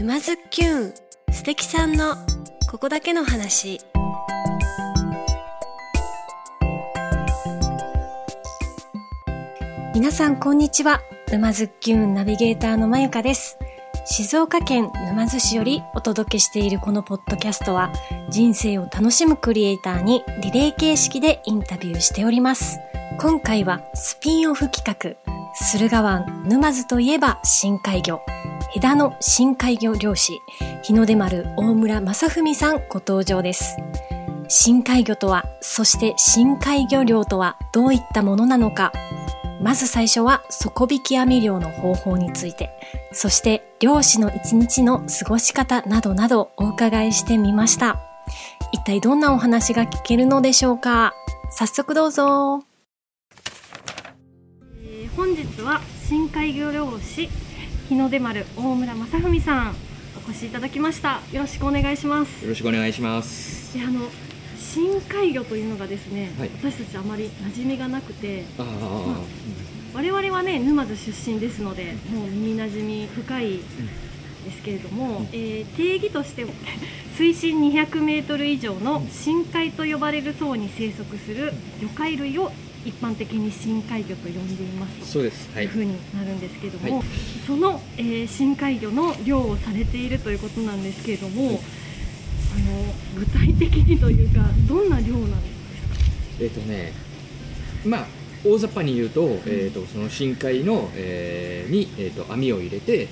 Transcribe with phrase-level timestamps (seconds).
[0.00, 0.94] 沼津きゅん
[1.30, 2.14] 素敵さんの
[2.70, 3.82] ここだけの話。
[9.94, 11.02] 皆さんこんにちは。
[11.30, 13.58] 沼津きゅんナビゲーターのまゆかです。
[14.06, 17.92] 静岡県沼津市よりお届けしているこのポッドキャストは
[18.30, 22.78] 人生を楽しむクリエイターにリレー形式でインタビューしております。
[23.20, 28.22] 今回はスピンオフ企画駿河湾沼津といえば深海魚。
[28.74, 30.40] 枝の深海魚漁師
[30.84, 33.76] 日の出丸大村正文さんご登場です。
[34.48, 38.92] 深海魚とはそして深海魚漁とはどういったものなのか。
[39.60, 42.70] まず最初は底引き網漁の方法について
[43.12, 47.98] そして漁師の一日の過ごし方などなどお伺いしてみました。
[48.72, 51.12] 一体どんなお話が聞けるのでしょうか。
[51.50, 52.62] 早速どうぞ。
[54.76, 57.28] えー本日は深海魚漁師
[57.90, 59.74] 日の出丸大村正文さん
[60.24, 61.20] お越しいただきました。
[61.32, 62.44] よろしくお願いします。
[62.44, 63.76] よろしくお願いします。
[63.76, 64.08] であの
[64.56, 66.50] 深海魚というのがですね、はい。
[66.62, 69.20] 私たちあまり馴染みがなくてああ、
[69.92, 73.62] 我々はね沼津出身ですのでもう耳馴染み深いで
[74.52, 76.50] すけれども、えー定義としては
[77.18, 82.52] 水深200メートル以上の深海と呼ばれる層に生息する魚介類を
[82.84, 84.98] 一般的に深海魚と呼んでいます。
[85.00, 85.50] とそうです。
[85.54, 85.64] はい。
[85.64, 85.80] いうふ。
[85.80, 87.06] うになるんですけれども、はい。
[87.46, 91.60] その、えー深海魚の漁をされているということなんですけれども、はい
[92.52, 95.94] あの具体的にというかどんな漁なんですか？
[96.40, 96.92] えっ、とね、
[97.86, 98.06] まあ
[98.44, 103.06] 大雑把に言うと、えっ、とその深海の、えーにえっ、と網を入れて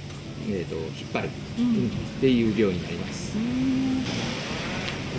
[0.50, 1.64] えっ、と引っ張る、うん。
[1.64, 3.36] うんっていう量になります。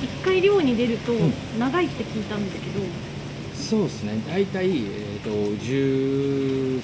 [0.03, 1.33] 一回漁に出るとん。
[1.57, 2.85] 長いって聞いたんですけど、
[3.59, 4.21] そうですね。
[4.27, 6.81] だいたいえっ、と13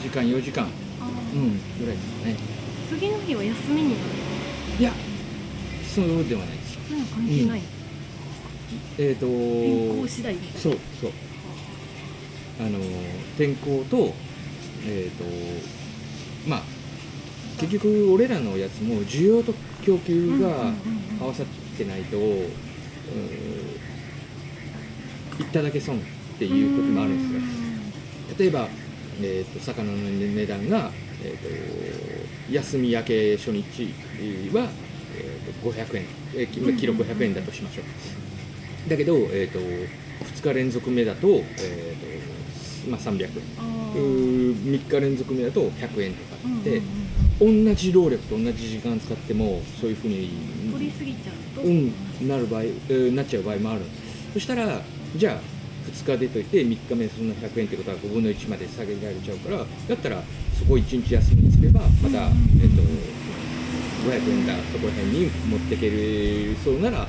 [0.00, 0.66] 時間4時間、
[1.34, 2.36] うんぐらいですかね。
[2.88, 4.00] 次の日は休みになる
[4.78, 4.92] いや、
[5.94, 6.78] そうではないです。
[6.88, 7.60] そういうの関係ない、
[8.98, 10.36] えっ、と天候次第？
[10.56, 11.10] そうそう。
[12.60, 12.78] あの
[13.36, 14.14] 天候と
[14.86, 15.24] えっ、と
[16.48, 16.62] まあ
[17.60, 19.52] 結局俺らのやつも需要と
[19.84, 21.22] 供給がうんうんうんうん。
[21.22, 22.48] 合わさってないと、うん
[25.42, 26.00] 行っただけ損っ
[26.38, 28.38] ていう時もあるんですよ。
[28.38, 28.68] 例えば、
[29.20, 30.90] えー、と魚の値段が、
[31.22, 33.62] えー、と休み明け初日
[34.54, 34.68] は、
[35.16, 36.04] えー、と500円、
[36.34, 38.90] えーキキロ500円だとしましょう。
[38.90, 43.28] だけど、えー、と2日連続目だと,、えーとまあ、300円。
[43.58, 46.84] あうーー3日連続目だと100円とかって、うん
[47.40, 50.30] 同じ労力と同じ時間使ってもそういうふうに
[50.70, 51.92] 取りすぎちゃうと、うん、
[52.28, 53.80] なる場合、えーなっちゃう場合もある
[54.32, 54.80] そしたら
[55.16, 60.22] じゃあ2日出といて3日目そんな100円ってことは5分の1まで下げられちゃうからだったら
[60.58, 62.82] そこ1日休みにすればまた、うんえっと
[64.02, 67.06] 500円だそこら辺に持ってけるそうなら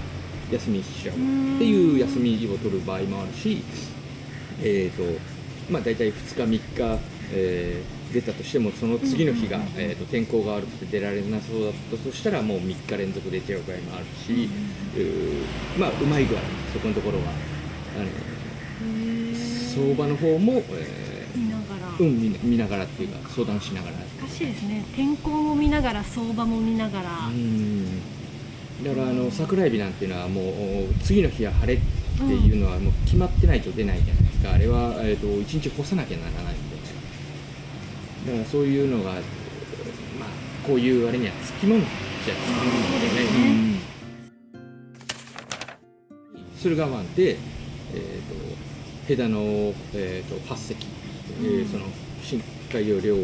[0.52, 1.16] 休みにしちゃう。
[1.16, 1.18] っ
[1.58, 3.64] ていう休みを取る場合もあるし
[4.62, 5.04] えっ、と
[5.72, 7.00] まあ大体2日3日、
[7.34, 14.50] えー出たとしてもその次の日が、えー、と天候が悪くて出られなそうだったとしたらもう3日連続出ちゃう場合もあるし、
[14.96, 16.40] うーまあうまい具合
[16.72, 17.53] そこのところはあ
[18.00, 18.10] の
[19.74, 23.96] 相場の方も、え見ながら、ーうん見な見ながらっていうか相談しながら。
[23.98, 24.84] 難しいですね。
[24.96, 28.00] 天候も見ながら相場も見ながら、うん。
[28.84, 31.82] だからあの桜エビなんていうのはもう次の日は晴れっ
[32.18, 36.74] ていうのはもう決まってないと出ないじゃないですか、あれは、えー、と1日干さなきゃならないんで。
[38.26, 39.20] だからそういうのが、まあ、
[40.66, 43.02] こういうあれにはつきものじゃつきものなん。
[43.02, 43.08] で
[43.74, 43.80] ね。
[46.58, 47.38] 駿河湾って、
[47.94, 48.58] えー、と
[49.08, 49.40] ヘダの、
[49.94, 50.88] えー、と8隻、
[51.42, 51.86] えーうんその
[52.24, 53.16] 深海魚漁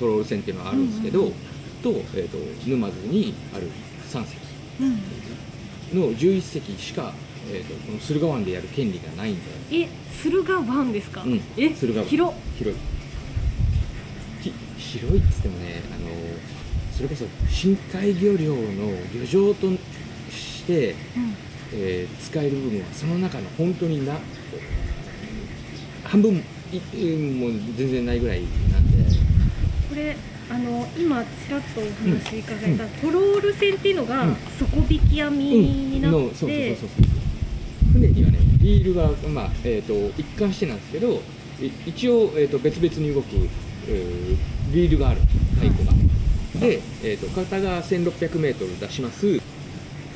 [0.00, 1.26] トロール船っていうのはあるんですけど、うん。
[1.28, 1.34] うん
[1.82, 3.68] と,、えー、と沼津にある
[4.08, 4.36] 3隻。
[4.80, 6.00] うん。
[6.00, 7.12] の11隻しか、
[7.50, 9.36] えー、とこの駿河湾でやる権利がないん
[9.70, 9.84] だよ。
[9.84, 9.88] え
[10.22, 11.40] 駿河湾ですか、うん。
[11.56, 12.08] え駿河湾。
[12.08, 12.80] 広広い。
[14.40, 16.08] ひ広いっつってもねあの
[16.96, 18.60] それこそ深海魚漁の
[19.14, 19.68] 漁場と
[20.30, 21.34] して、うん
[21.74, 24.14] えー使える部分はその中の本当にな
[26.04, 26.44] 半分もう
[27.76, 28.42] 全然ないぐらい
[28.72, 28.98] なんで。
[29.88, 30.16] これ
[30.50, 34.36] あの今ちらっとお話伺えた、トロール船っていうのが、うん。
[34.58, 36.88] 底引き網になって、のそうそうそうそう
[37.92, 41.22] 船にはねリールが、まあえー、と一貫してなんですけど
[41.60, 43.28] い一応、えー、と別々に動く、
[43.88, 44.36] えー
[44.72, 45.20] リールがある
[45.54, 45.92] 太鼓が、
[46.60, 49.38] で、えー、と片側 1600m 出します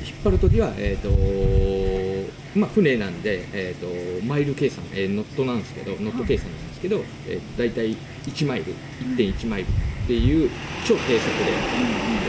[0.07, 7.95] 引っ張るときは、えーとまあ、船なんで、えー、とマイル計算、えーノットなんですけどノット計算なんですけど、えー、大体
[8.25, 8.73] 1マイル
[9.15, 10.49] 1.1マイルっていう
[10.85, 11.51] 超低速で、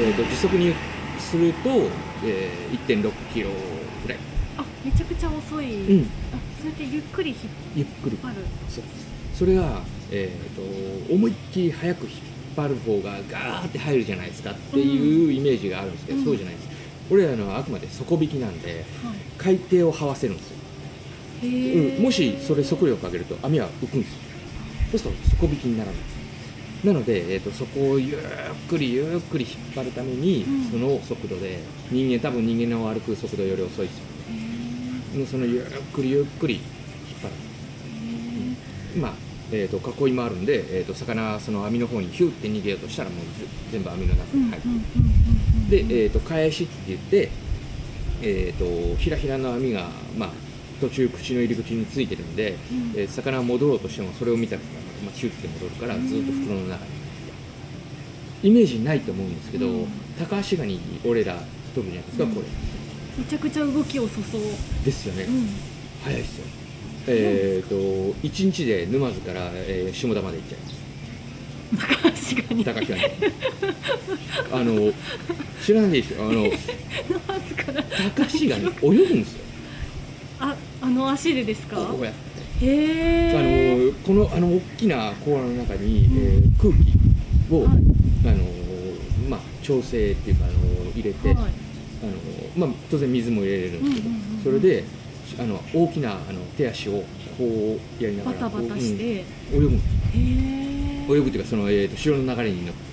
[0.01, 0.75] えー、と時速に
[1.19, 1.69] すると、
[2.25, 3.51] えー、1.6キロ
[4.03, 4.19] ぐらい。
[4.57, 6.11] あめちゃくちゃ遅い、うん。
[6.33, 7.39] あそうやってゆっくり引っ
[7.77, 8.19] ゆっくり。
[8.21, 8.35] 張る
[8.69, 8.85] そう。
[9.35, 12.13] それが、えー、と思いっきり早く引っ
[12.57, 16.25] 張る方がガーって入るじゃないですかっていうイメージがあるんですけど、うん。
[16.25, 16.68] そうじゃないです
[17.11, 19.57] 俺らのはあくまで底引きなんではい。
[19.57, 20.57] 海底を這わせるんですよ、
[21.43, 24.19] うん、もしそれ速力上げると網は浮くんですよ。
[24.91, 26.01] そうすると底引きにならない。
[26.85, 28.19] なので、えー、とそこをゆっ
[28.69, 30.65] くりゆっくり引っ張るために、うん。
[30.71, 31.59] その速度で
[31.91, 34.05] 人間多分人間の歩く速度より遅いですよ。
[35.15, 36.65] へでそのゆっくりゆっくり引っ
[37.23, 37.33] 張る。
[38.97, 39.01] ー。
[39.01, 43.25] まあえー、と囲いもあるんで、えー、と魚その網の方にヒューって逃げようとしたらもう
[43.71, 45.19] 全部網の中に入る、うんうん
[45.69, 47.31] で、えー、と返しって言って、
[48.23, 50.31] えー、とひらひらの網が、まあ、
[50.81, 54.63] 途中口の入り口についてるんで、うんえー魚が戻ろうとしてもそれを見たら、
[55.05, 56.91] まあ、ヒューって戻るからずっと袋の中に
[58.45, 59.87] イメージないと思うんですけど、うん
[60.19, 61.37] 高橋ガニ俺ら
[61.77, 62.47] 取るじゃないですか、うんこれ
[63.19, 64.41] めちゃくちゃ動きをそそう、
[64.85, 65.49] ですよね、うん、
[66.05, 66.47] 早いですよ
[67.09, 67.75] えー、と
[68.23, 72.35] 1日で沼津から、えー下田まで行っちゃいます。
[72.35, 72.65] 確かに。
[72.65, 72.81] 高
[74.57, 74.93] あの
[75.65, 76.23] 知らないでしょ？
[76.23, 76.53] あのナー
[77.49, 77.83] スから。
[77.83, 79.45] 高橋ガニ泳ぐんですよ。
[80.41, 81.77] ああの足でですか？
[81.77, 82.67] こうやって。
[82.67, 87.69] へあえのこのあの大きな甲羅の中に、えー空気を、はい。
[88.27, 88.45] あの
[89.29, 91.37] まあ、調整っていうかあの入れて、はい。
[91.37, 91.47] あの
[92.57, 94.43] まあ、当然水も入れれるんですけど、うんうんうんうん。
[94.43, 94.85] それで
[95.39, 97.05] あの大きなあの手足を
[97.37, 99.75] こうやりながらバタバタしこて、ううん。
[99.75, 99.79] 泳
[101.07, 101.17] ぐ。
[101.17, 102.89] 泳ぐっていうかその、えー、と潮の流れに乗って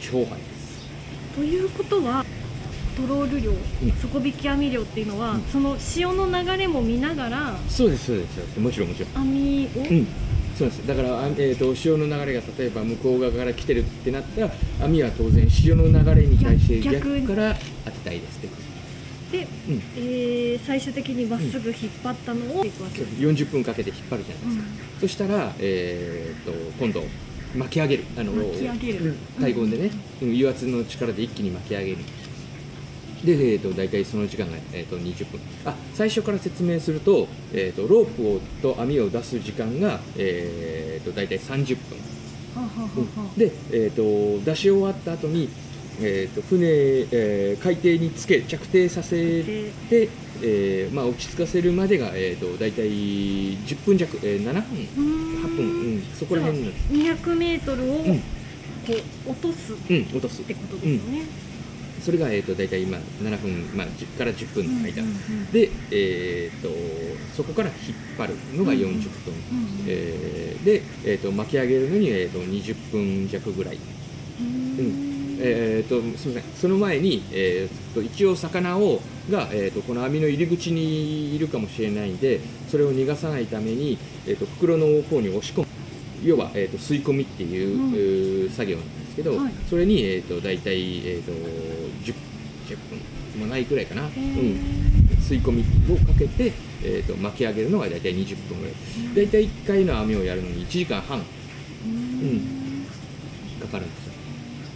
[0.00, 0.88] 超速いです。
[1.36, 2.24] ということは
[2.96, 3.92] トロール漁、うん。
[3.92, 5.42] 底引き網漁っていうのは、うん。
[5.44, 8.60] その潮の流れも見ながらそうですそうです。
[8.60, 9.24] もちろんもちろん。
[9.24, 10.06] 網を、うん。
[10.58, 10.86] そうです。
[10.86, 14.50] だから、あえー、と潮の流れが例えば向こう側から来てるってなったら
[14.84, 18.52] 網は当然潮の流れに対して逆逆から当てたいですってで、
[19.38, 19.82] うん。
[19.96, 22.82] えー最終的にまっすぐ引っ張ったのをうです、
[23.18, 24.64] 40分かけて引っ張るじゃないですか、
[25.00, 27.02] そしたら、えー、と今度
[27.56, 28.04] 巻き上げる。
[28.16, 29.14] あの巻き上げる。
[29.70, 29.90] でね、
[30.22, 31.98] うん油圧の力で一気に巻き上げる。
[33.24, 35.40] で、えー、と大体その時間が、えー、と20分。
[35.64, 38.40] あ最初から説明すると,、えー、とロープを
[38.74, 41.98] と網を出す時間が、えー、と大体30分。
[43.36, 45.48] で、えー、と出し終わった後に、
[46.00, 46.66] えー、と船、
[47.10, 50.08] えー海底につけ着底させて、
[50.42, 55.44] えーまあ、落ち着かせるまでが、えー、と大体10分弱、えー7分うーん。
[55.44, 58.18] 8分、うん、そこら辺なんです、200メートルをうん。
[58.18, 58.22] こ
[59.26, 59.72] う落とす。
[59.72, 60.40] っうん、落とす。
[60.42, 61.22] てことですよね、
[62.02, 65.16] それが、えー、と大体今7分、まあ、10から10分の間、うんうんう
[65.48, 65.52] ん。
[65.52, 66.68] で、えー、と
[67.36, 69.02] そこから引っ張るのが40分、うん
[69.86, 73.78] えーで、えー、と巻き上げるのに、えー、と20分弱ぐらい。
[74.40, 75.11] うん
[75.44, 76.52] えー、とすみません。
[76.54, 79.00] その前に、えー、と一応魚を
[79.30, 85.66] が、えー、とこの網の入り口にいるかもしれないんでそれを逃がさないために、えー、と袋の方に押し込む。
[86.24, 88.50] 要は、えー、と吸い込みっていう,、うん。
[88.50, 89.52] 作業なんですけど、はい。
[89.68, 92.14] それに、えー、と大体、えー、と 10,
[92.68, 92.78] 10
[93.34, 94.10] 分もないくらいかな、うん、
[95.18, 96.52] 吸い込みをかけて、
[96.84, 98.74] えー、と巻き上げるのが大体20分ぐらい。
[99.26, 101.18] 大体1回の網をやるのに1時間半。
[101.18, 101.20] う
[101.90, 102.86] ん。
[103.60, 104.01] かかるんです。
[104.01, 104.01] よ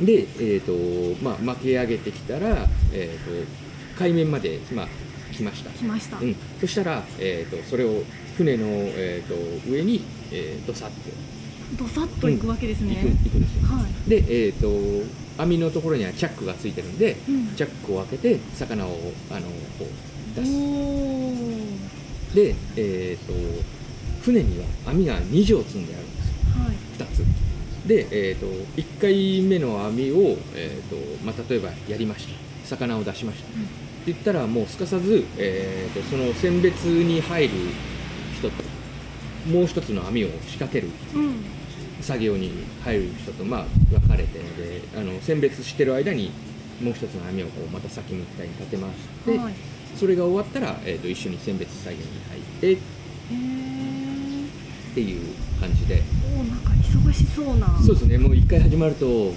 [0.01, 3.47] で、えーとまあ、巻き上げてきたら、えー、と
[3.99, 4.88] 海面まで、まあ、
[5.33, 8.03] 来ました、来ました、うん、そしたら、えー、とそれを
[8.37, 10.95] 船の、えー、と上に、えー、ドサッと。
[11.76, 13.62] ドサッといくわけですね、行く,、行くんですよ。
[13.65, 15.07] はい、で、えー、と
[15.43, 17.55] 網のところにはチャックがついてるんでうん。
[17.57, 19.41] チャックを開けて魚をあの
[19.79, 20.53] こう出す。
[22.35, 23.33] で、えー、と
[24.23, 26.35] 船には網が2錠積んであるんですよ。
[26.65, 26.76] はい。
[26.99, 27.25] 2つ
[27.87, 28.47] で、えー、と
[28.81, 32.35] 1回目の網を、えーとまあ、例えばやりました。
[32.66, 33.64] 魚を出しました、うん。
[33.64, 33.73] って
[34.07, 37.55] 言ったらもうすかさず、えー、とその選別に入る
[38.37, 38.55] 人と
[39.49, 41.45] もう一つの網を仕掛けるうん。
[42.00, 42.52] 作業に
[42.85, 46.31] 入る人と、まあ、分かれてであの選別してる間に
[46.81, 49.55] もう一つの網をこうまた先みたいに立てまして、はい。
[49.97, 55.21] それが終わったら、えー、と一緒に選別作業に入ってっへーていう
[55.61, 56.03] 感じで。
[56.37, 57.79] おーなんか忙しそうな。
[57.85, 59.33] そうですね、もう一回始まると、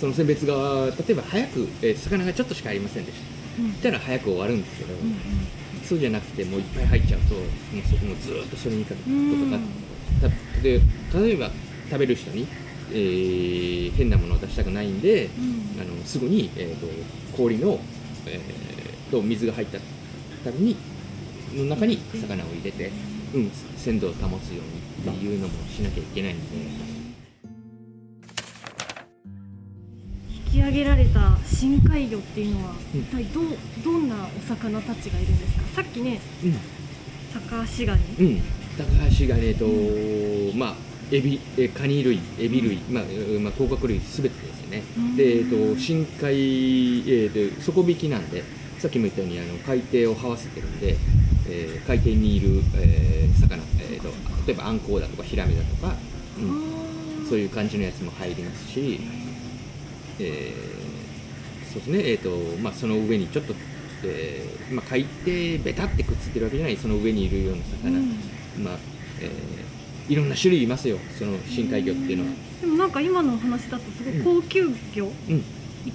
[0.00, 3.18] その選別が、例えば早く、えー魚がちょっとしかありませんでし
[3.56, 3.62] た。
[3.62, 3.72] うん。
[3.74, 5.14] たら早く終わるんですけど、うん
[5.84, 7.44] そうじゃなくて、もういっぱい入っちゃうと、もう
[7.88, 9.10] そこもずーっとそれにかけと
[9.50, 10.80] かたで、
[11.26, 11.50] 例えば
[11.90, 12.46] 食べる人に、
[12.92, 15.80] えー変なものを出したくないんで、うん。
[15.80, 16.86] あのすぐに、えー、と
[17.36, 17.80] 氷の、
[18.26, 20.76] えーと水が入ったために、
[21.56, 22.92] の中に魚を入れて、
[23.34, 26.42] うん、鮮度を保つようにっていうのもしなきゃいけないんで、
[30.52, 33.44] 引き上げられた深海魚っていうのはうん一体どう
[33.84, 35.82] どんなお魚たちがいるんですか？
[35.82, 36.54] さっきねうん。
[37.32, 38.02] タカアシガニ。
[38.18, 38.40] うん、
[38.76, 38.84] 高
[39.18, 39.66] 橋がねと、
[40.56, 40.74] まあ
[41.12, 45.16] エビえカニ類エビ類、まあえまあ甲殻類すべてですよね、うん。
[45.16, 48.42] でえっと深海えーと底引きなんで
[48.78, 50.96] さっきも言ったようにあの海底を這わせてるんで、
[51.48, 53.62] えー海底にいる、えー魚、
[54.46, 55.94] 例えばアンコウだとかヒラメだとか、
[56.38, 59.00] うん、そういう感じのやつも入りますし、
[60.18, 60.90] えー
[61.70, 63.54] そうですね、えーとまあ、その上にちょっと、
[64.04, 65.26] えーまあ、海底
[65.64, 66.76] ベタってくっついてるわけじゃない。
[66.76, 68.64] その上にいるような魚、うん。
[68.64, 68.78] まあ
[69.20, 69.70] えー
[70.12, 70.98] いろんな種類いますよ。
[71.16, 72.30] その深海魚っていうのは、
[72.60, 75.42] でもなんか今のお話だとすごい高級魚、うん、いっ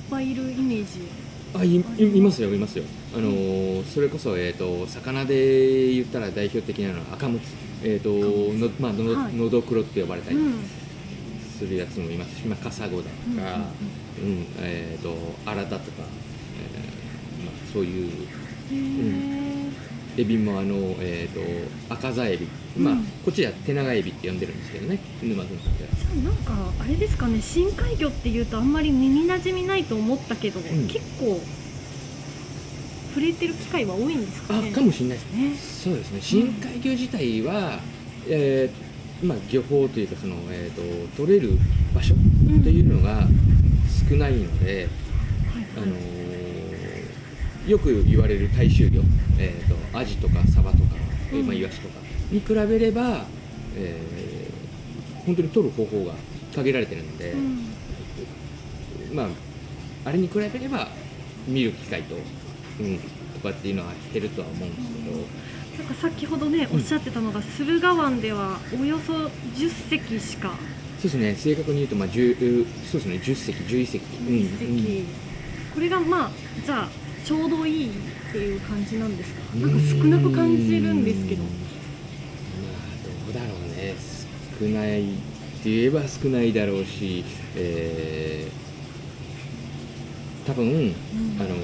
[0.10, 1.02] ぱいいるイメージ。
[1.54, 2.86] あいいいますよいますよ。
[3.14, 7.48] あのーそれこそ、えー、と魚で言ったら代表的なのは赤ムツ、
[7.88, 8.10] えーと
[8.58, 9.34] のまあのはい。
[9.36, 10.54] のどくろって呼ばれたりうん。
[11.58, 13.44] するやつもいますし、まあ、カサゴだとうんか、
[14.22, 14.46] うん。
[14.60, 15.16] えー、と
[15.46, 18.12] アラだとか、えーまあ、そういう
[20.18, 25.90] エビもあの、えー、と赤座エビ、まあうんこっちでは手長エビって呼んでるんですけどね沼津の方では。
[25.96, 30.64] じゃあなんかあれですかね深海魚っていうとあんまり耳なじみないと思ったけど、ん。
[30.88, 31.40] 結構
[33.16, 34.70] 触れてる機会は多いんですかね。
[34.74, 35.34] あかもしれないです。
[35.34, 35.56] ね。
[35.56, 36.20] そうですね。
[36.22, 37.80] 深海魚自体は、
[38.28, 41.58] えーまあ、漁法というかその、えー、と取れる
[41.96, 42.18] 場所う
[42.58, 42.62] ん。
[42.62, 43.26] というのが
[44.10, 44.90] 少ないので、
[45.54, 46.26] はいあのー
[47.70, 49.02] よく言われる大衆魚、
[49.40, 50.84] えー、とアジとかサバとか、
[51.32, 51.96] えーまあ、うんイワシとか
[52.32, 53.26] に比べれば、
[53.78, 56.14] えー本当に取る方法が
[56.54, 59.16] 限られてるので、うん。
[59.16, 59.28] まあ
[60.04, 60.90] あれに比べれば
[61.48, 62.16] 見る機会と、
[62.80, 65.18] うん、とかっていうのは減るとは思うんですけど。
[65.78, 70.54] なんか先ほどねおっしゃってたのが、駿河湾ではおよそ10隻しか。
[71.00, 74.28] そうですね、正確に言うと、まあ、10そうですね、10隻、11隻、うん。
[74.28, 75.04] 10隻、
[75.74, 76.32] これがまあ
[76.66, 76.90] じゃあ
[77.26, 77.92] ちょうどいいっ
[78.32, 79.42] ていう感じなんですか？
[79.54, 79.62] うん。
[79.62, 81.44] なんか少なく感じるんですけど。
[81.44, 81.54] まあ、
[83.04, 83.96] どうだろうね、
[84.60, 85.06] 少ないっ
[85.62, 87.26] て言えば少ないだろうし、
[87.58, 90.94] えー、多分、うん。
[91.40, 91.56] あの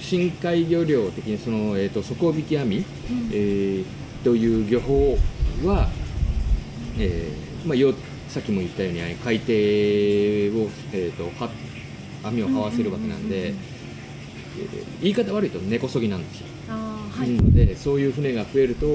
[0.00, 2.84] 深海魚漁的にその、えー、と底引き網、うん。
[3.32, 3.84] えー
[4.24, 5.16] という漁法
[5.64, 5.88] は、
[6.98, 7.94] えーまあ、よ
[8.28, 11.48] さっきも言ったように海底を、えー、とは
[12.24, 13.54] 網を這わせるわけなんで、
[15.00, 18.86] 言い方悪いと根こそぎなんですよ、はい、なのでそういう船が増えると、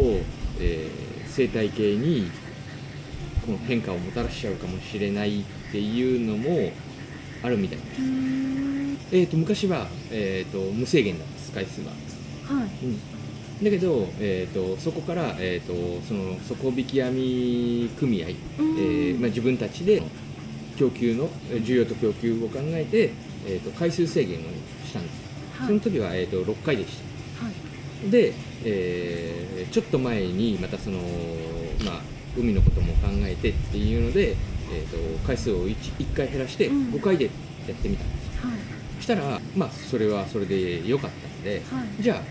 [0.59, 2.29] えー生態系に
[3.43, 6.71] この変化をもたらしちゃうかもしれないっていうのも
[7.41, 8.01] あるみたいです、
[9.13, 11.91] えー、と昔は、えー、と無制限なんです回数は。
[11.91, 12.69] はい。
[12.83, 13.63] うん。
[13.63, 18.75] だけど、えー、とそこから、えー、とその底引き網組合、えうん。
[18.75, 20.01] ーまあ、自分たちで
[20.77, 23.11] 供給のえー需要と供給を考えて、
[23.45, 24.41] えー、と回数制限を
[24.83, 25.21] したんです、
[25.59, 25.67] はい。
[25.67, 26.97] その時は、えー、と6回でし
[27.37, 27.45] た。
[27.45, 28.09] はい。
[28.09, 28.33] で、
[28.65, 30.99] えーちょっと前にまたその、
[31.85, 32.01] まあ、
[32.37, 34.31] 海のことも考えてっていうので、
[34.71, 36.91] えー、と回数を 1, 1回減らしてうん。
[36.91, 38.22] 5回でやってみたんです、はいそ
[39.03, 42.01] したら、まあ、それはそれで良かったので、はい。
[42.01, 42.21] じゃあ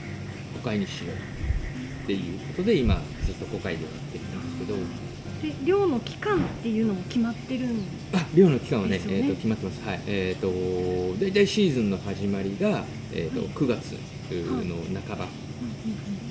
[0.59, 5.13] 5回にしようっていうことで今ずっと5回でやってるんですけど。
[5.43, 9.85] で漁の期間っていうのも決まってるんあ漁の期間はねえー、と決まってます。
[9.85, 10.01] はい。
[10.07, 10.49] えっ、と
[11.23, 13.49] 大体シーズンの始まりが、えーとはい。
[13.49, 13.93] 9月
[14.31, 15.27] の半ば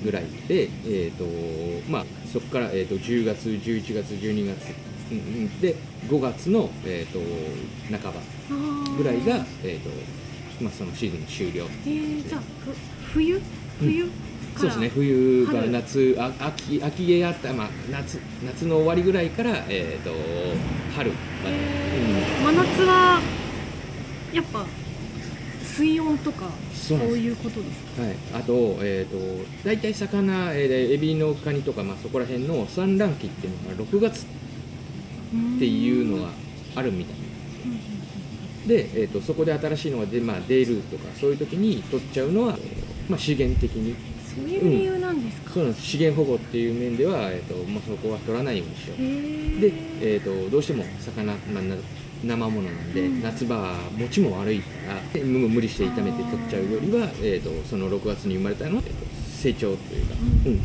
[0.02, 4.74] ぐらいで、えーとまあ、そこから、えー、と10月11月12月
[5.12, 5.76] うんうんで
[6.08, 7.20] 5月の、えー、と
[7.90, 8.20] 半ば
[8.96, 9.90] ぐらいが、えーと
[10.62, 12.72] まあ、そのシーズン終了えー、じゃあふ
[13.14, 13.40] 冬？
[13.80, 14.88] 冬から、そうですね。
[14.90, 15.70] 冬から春。
[15.72, 20.10] 夏あ秋秋毛があった、まあ、夏夏の終わりぐらいから、えー、と
[20.96, 23.20] 春まで、えー真夏は
[24.32, 24.64] やっぱ
[25.62, 28.02] 水温とかそういうことですか？
[28.02, 36.30] はい、あと,、えー、と大体魚、えーエビのカニとか、まあ、そこら辺の産卵期っていうのが6月っていうのが
[36.76, 37.16] あるみたい
[38.66, 42.58] で、えー、とそこで新しいのが出,、まあ、出るとかそういう時に取っちゃうのは、
[43.08, 43.94] まあ、資源的に。
[44.34, 45.86] そういう理由なんですか、そうなんです。
[45.86, 49.60] 資源保護っていう面では、えーとまあ、そこは取らないようにしよう。
[49.60, 51.76] で、えー、とどうしても魚、まあ、な
[52.24, 53.22] 生ものなんで、うん。
[53.22, 54.66] 夏場は持ちも悪いか
[55.14, 60.14] ら無理して炒めて取っちゃうよりは、えー、とその6月に生まれたのを、えーと成長というか、
[60.46, 60.60] ううん。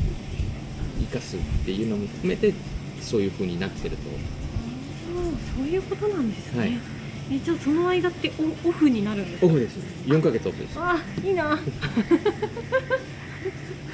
[1.00, 2.54] 生かすっていうのも含めて
[3.02, 4.04] そういう風になってると。
[4.04, 6.97] そうそういうことなんですね、はい
[7.30, 9.46] えじゃあその間ってオオフになるんですか？
[9.48, 9.78] オフです。
[10.06, 10.78] 4ヶ月オフです。
[10.80, 11.44] あいいな。
[11.44, 11.50] そ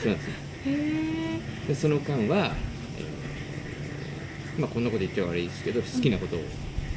[0.10, 0.30] うなんです。
[0.66, 2.52] へえでその間は、
[2.98, 6.40] えまあこんなこと言っちゃ悪いですけど好きなことを、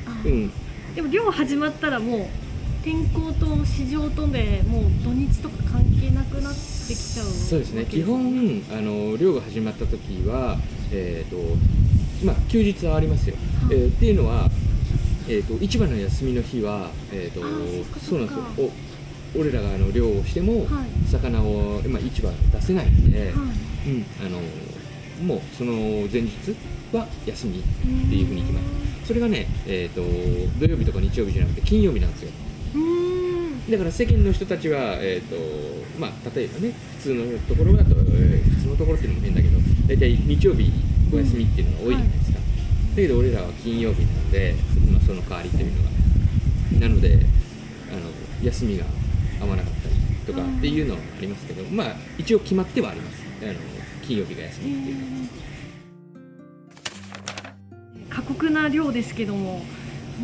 [0.07, 0.51] あうん、
[0.95, 2.27] でも漁始まったらもう
[2.85, 6.59] 天候と市場とでもう土日とか関係なくなって
[6.95, 7.85] きちゃうそうですね。
[7.87, 10.59] 基本あの漁が始まった時は
[10.93, 11.37] えっ、と
[12.27, 13.37] まあ休日はありますよ、
[13.69, 14.49] はいえーっていうのは
[15.29, 17.41] えー、と市場の休みの日は、えーと
[18.01, 18.71] そうなんですよ。
[19.35, 21.11] お俺らがあの漁をしても、はい。
[21.11, 23.31] 魚を、まあ、市場出せないんで、はい。
[23.31, 24.41] うん、あの
[25.27, 25.73] もうその
[26.11, 26.55] 前日
[26.93, 27.63] は休みっ
[28.09, 28.67] ていうふうに決まる。
[29.05, 30.03] それがね、えー、と
[30.59, 32.31] 土曜日とか日曜日じゃなくて金曜日なんですよ。
[33.71, 35.37] だから世間の人たちは、えーと
[35.99, 40.71] まあ、例えばね普通のところだと、えー普通のところっていうのも変だけど大体日曜日
[41.13, 42.39] お休みっていうのが多いじゃないですか、
[42.97, 44.55] だけど俺らは金曜日なので、
[44.91, 45.97] まあ、その代わりというのが。
[46.81, 47.19] なので
[47.91, 48.01] あの
[48.43, 48.85] 休みが
[49.41, 49.95] 合わなかったり
[50.27, 53.23] とかっていうのはありますけど、まあ一応決まってはあります。
[53.43, 53.55] あの
[54.03, 55.29] 金曜日が休みっていうのは。
[58.11, 59.65] 過酷な量ですけどもも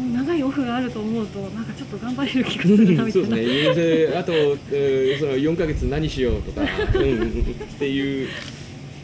[0.09, 4.07] う長いオフがあると思うとなんかちょっと頑張れる気がするなみたそいうなですね。
[4.09, 8.29] であと、えーその4ヶ月何しようとか、うんっていう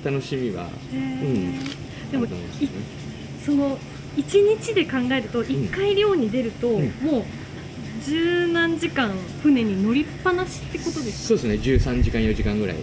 [0.02, 1.58] 楽しみは、うん、
[2.10, 2.30] でもね
[3.44, 3.78] その
[4.16, 6.88] 1日で考えると1回漁に出ると、うん。
[7.02, 7.24] もう
[8.04, 9.10] 十何時間
[9.42, 11.28] 船に乗りっぱなしってことですか？
[11.28, 11.54] そうですね。
[11.54, 12.80] 13時間4時間ぐらいは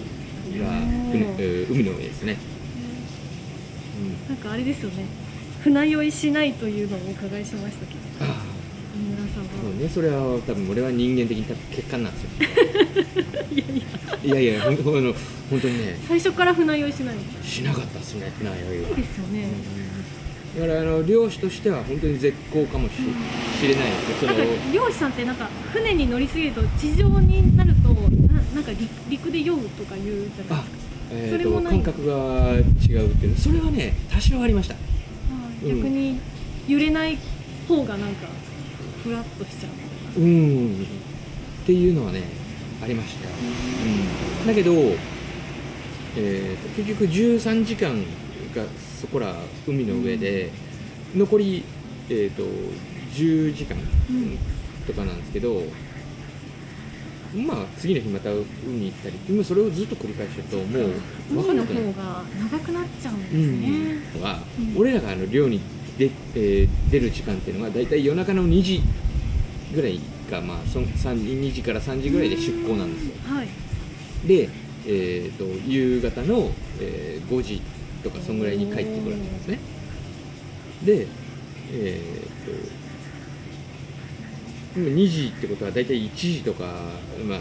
[1.70, 2.38] 海の上ですね、
[4.30, 5.06] なんかあれですよね。
[5.64, 8.00] 船酔いしないというのをお伺いしましたけど。
[8.22, 8.36] うん、あ
[8.96, 9.90] 井村さんあそうはね。
[9.90, 12.30] それは多分俺は人間的に欠陥なんですよ。
[14.24, 14.46] いやいや。
[14.46, 15.14] いやいやほんほんあの
[15.50, 15.98] 本当にね。
[16.08, 18.88] 最初から船酔いしないしなかったですね船酔いは。
[18.90, 19.48] そうですよね、
[20.56, 24.34] だからあの漁師としては本当に絶好かもししれないですけど
[24.74, 31.74] 漁師さんってなんか船に乗りすぎると地上になるとななんか陸陸で酔うとか言うじゃないあですか、えー、とそれもない。
[31.82, 32.14] 感覚が
[32.54, 34.76] 違うっていうのそれはね多少ありました。
[35.62, 36.20] 逆に
[36.68, 37.18] 揺れない
[37.68, 38.28] 方がなんか
[39.04, 39.70] ふらっとしちゃ
[40.18, 40.84] ううん。
[40.84, 42.24] っていうのはね
[42.82, 43.26] ありました。
[43.28, 43.32] よ、
[44.42, 44.72] うん、だけど、
[46.16, 47.94] えーと結局13時間
[48.56, 48.64] が
[49.00, 49.36] そこら
[49.68, 50.52] 海の上で、
[51.16, 51.64] 残り、
[52.10, 52.44] えー、と
[53.14, 53.78] 10時間
[54.10, 54.38] うん
[54.86, 55.64] とかなんですけど、
[57.36, 58.46] まあ次の日また海
[58.86, 64.78] 行ったりもうそれをずっと繰り返してるともう分か海のんなくなる方が長くなっちゃうんですうんね、は、うん。
[64.78, 65.60] 俺らがあの漁に
[65.98, 68.82] 出,、えー出る時間っていうのが大体夜中の2時
[69.74, 73.14] ぐらいか、まあ、そん3 2時から3時ぐらいで出港なんですよ。
[73.34, 73.48] はい。
[74.28, 74.50] で、
[74.86, 77.62] えー、と夕方の、えー5時
[78.06, 79.60] とかそんぐらいに帰ってくるわけですね。
[80.86, 81.08] で
[81.72, 82.04] えー、
[84.76, 86.66] と今2時ってことは大体1時とか、
[87.28, 87.40] まあ、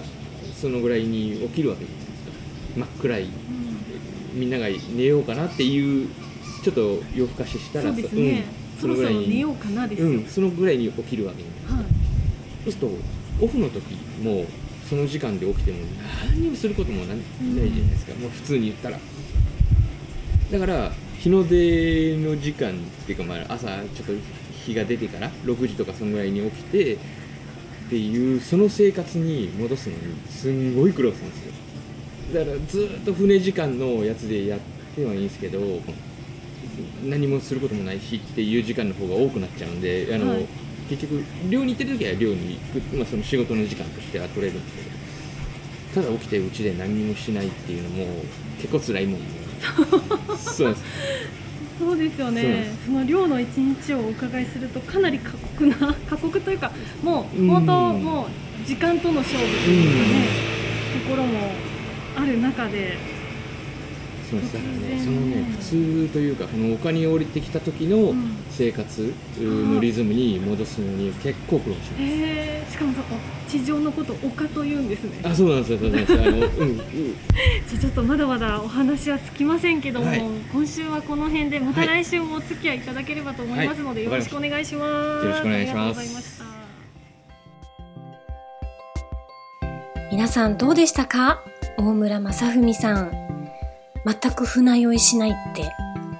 [0.54, 2.30] そのぐらいに起きるわけじゃないですか。
[2.76, 3.28] 真っ暗い。
[4.32, 6.08] みんなが寝ようかなっていう
[6.64, 11.84] ちょっと夜更かししたらそうですね、うん、そろそろぐらいに寝ようかなですよ、うん、そのぐらいに起きるわけにはい。
[12.64, 12.96] そうすると
[13.44, 14.46] オフの時も
[14.88, 15.78] その時間で起きても
[16.30, 18.98] 何にもすることもなないじゃないですか、もう普通に言ったら
[20.54, 22.72] だから日の出の時間っ
[23.06, 24.12] ていうかまあ朝ちょっと
[24.64, 26.98] 日が出てから6時とかそのぐらいに起きてっ
[27.90, 31.52] ていうその生活に戻すのにすんごい苦労するんですよ。
[32.34, 34.60] だからずーっと船時間のやつでやっ
[34.94, 35.58] てはいいんですけど
[37.04, 40.46] 何もすることもないしっていう時間の方が多くなっちゃうんであの、はい。
[40.88, 44.94] 結局寮に行ってる時は寮に行く、まあ、その仕事の時間としては取れるんですけど。
[45.94, 48.06] ただ起きてうちで何にもしないっていうのも
[48.60, 49.20] 結構辛いもん。
[49.20, 49.26] ね
[50.36, 50.84] そうです。
[51.78, 52.72] そうですよね。
[52.86, 56.70] その漁の一日をお伺いするとかなり過酷な過酷というか
[57.02, 57.48] もううん。
[57.48, 60.28] 本当もう時間との勝負というかね、
[61.04, 61.52] ところも
[62.16, 62.96] ある中で
[64.40, 65.02] そうですだからね。
[65.04, 68.44] そのね普通というかこの丘に降りてきた時のうん。
[68.54, 72.02] 生活のリズムに戻すのに結構苦労します。
[72.02, 73.16] へえしかもそこ
[73.48, 75.20] 地上のことを丘というんですね。
[75.24, 76.20] あそうなんですよそうなんですよ。
[76.20, 80.22] あの、うんうん、 じゃあちょっとまだまだお話はつきませんけども、はい。
[80.52, 84.10] 今週はこの辺でまたはい来週もお付き合いいただければと思いますので、はい。
[84.12, 84.86] よろしくお願いしま
[85.20, 85.26] す。
[85.26, 85.78] よろしくお願いします。
[85.78, 86.44] ありがとうございました。
[90.12, 91.42] 皆さんどうでしたか？
[91.76, 93.33] 大村正文さん。
[94.06, 95.72] 全く船酔いしないって、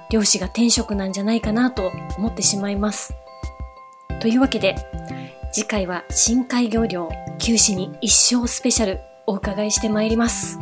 [0.09, 3.13] 漁師が天職なんじゃないかなと思ってしまいます。
[4.21, 4.75] というわけで、
[5.51, 10.59] 次回は深海魚漁、九死に一生スペシャルお伺いしてまいります。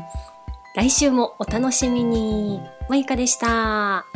[0.76, 2.62] 来週もお楽しみに。
[2.90, 4.13] マイカでした。